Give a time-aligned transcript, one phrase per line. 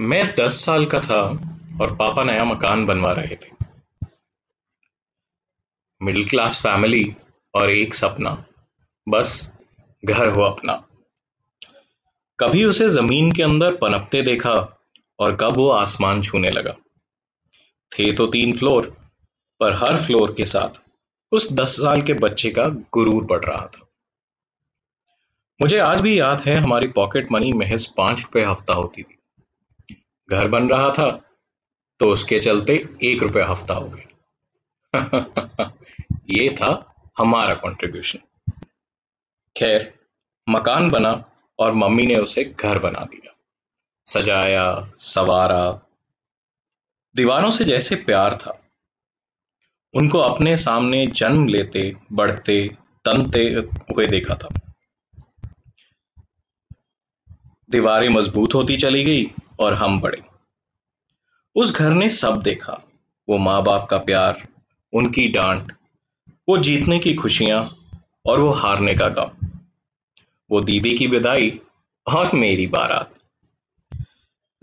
[0.00, 1.20] मैं दस साल का था
[1.80, 3.50] और पापा नया मकान बनवा रहे थे।
[6.02, 7.16] मिडिल क्लास फैमिली
[7.54, 8.46] और एक सपना।
[9.08, 9.52] बस
[10.04, 10.84] घर हो अपना।
[12.38, 14.54] कभी उसे ज़मीन के अंदर पनपते देखा
[15.18, 16.72] और कब वो आसमान छूने लगा।
[17.92, 18.86] थे तो तीन फ्लोर,
[19.60, 20.80] पर हर फ्लोर के साथ
[21.32, 23.86] उस दस साल के बच्चे का गुरूर बढ़ रहा था।
[25.60, 29.17] मुझे आज भी याद है, हमारी पॉकेट मनी महज पाँच रुपए हफ़्ता होती थी।
[30.30, 31.10] घर बन रहा था
[32.00, 34.04] तो उसके चलते एक रुपया हफ़्ता हो गया।
[36.30, 38.18] ये था हमारा कंट्रीब्यूशन
[39.56, 39.94] खैर,
[40.48, 43.34] मकान बना और मम्मी ने उसे घर बना दिया।
[44.06, 45.80] सजाया, सवारा।
[47.16, 48.62] दीवारों से जैसे प्यार था।
[49.94, 53.44] उनको अपने सामने जन्म लेते, बढ़ते, तनते
[53.92, 54.48] हुए देखा था।
[57.70, 60.22] दीवारें मज़बूत होती चली गई और हम बड़े।
[61.56, 62.82] उस घर ने सब देखा।
[63.28, 64.46] वो माँ बाप का प्यार,
[64.92, 65.72] उनकी डांट,
[66.48, 67.76] वो जीतने की खुशियाँ
[68.26, 69.46] और वो हारने का गम।
[70.50, 71.60] वो दीदी की विदाई
[72.06, 73.14] और मेरी बारात।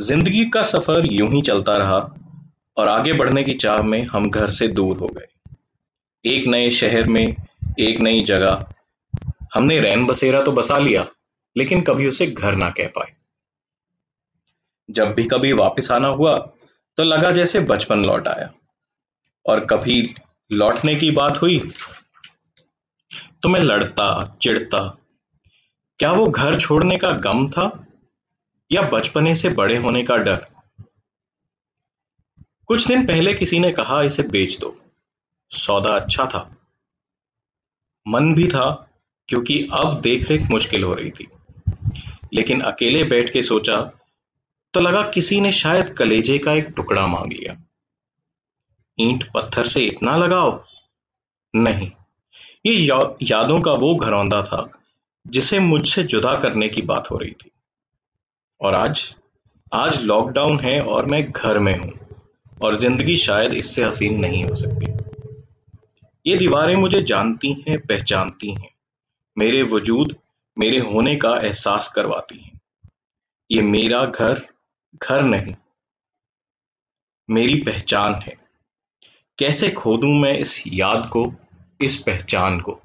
[0.00, 1.98] ज़िंदगी का सफ़र यूँ ही चलता रहा
[2.76, 5.26] और आगे बढ़ने की चाह में हम घर से दूर हो गए।
[6.24, 7.36] एक नए शहर में,
[7.80, 8.66] एक नई जगह।
[9.54, 11.06] हमने रैन बसेरा तो बसा लिया,
[11.56, 13.12] लेकिन कभी उसे घर ना कह पाए।
[14.90, 16.38] जब भी कभी वापस आना हुआ
[16.96, 18.52] तो लगा जैसे बचपन लौट आया।
[19.46, 20.14] और कभी
[20.52, 21.70] लौटने की बात हुई?
[23.42, 24.98] तो मैं लड़ता, चिढ़ता,
[25.98, 27.86] क्या वो घर छोड़ने का गम था?
[28.72, 30.46] या बचपने से बड़े होने का डर?
[32.66, 34.80] कुछ दिन पहले किसी ने कहा, इसे बेच दो।
[35.50, 36.56] सौदा अच्छा था।
[38.08, 38.90] मन भी था,
[39.28, 41.28] क्योंकि अब देखरेख मुश्किल हो रही थी।
[42.34, 43.90] लेकिन अकेले बैठ के सोचा
[44.74, 47.56] तो लगा किसी ने शायद कलेजे का एक टुकड़ा मांग लिया।
[48.98, 50.64] ईंट पत्थर से इतना लगाओ
[51.54, 51.90] नहीं।
[52.66, 54.68] ये या, यादों का वो घरौंदा था
[55.26, 57.50] जिसे मुझसे जुदा करने की बात हो रही थी।
[58.60, 59.04] और आज
[59.72, 61.92] आज लॉकडाउन है और मैं घर में हूँ
[62.62, 64.92] और ज़िंदगी शायद इससे हसीन नहीं हो सकती।
[66.26, 68.70] ये दीवारें मुझे जानती हैं पहचानती हैं।
[69.36, 70.16] मेरे वजूद
[70.56, 72.60] मेरे होने का एहसास करवाती हैं।
[73.50, 74.42] ये मेरा घर
[75.02, 75.54] घर नहीं।
[77.30, 78.36] मेरी पहचान है।
[79.38, 81.34] कैसे खो दूँ मैं इस याद को,
[81.80, 82.80] इस पहचान को?